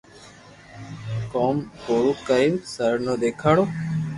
[1.33, 3.63] ڪوم پورو ڪرين سر نو دآکارو